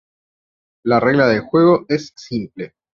[0.83, 2.73] La regla del juego es simple.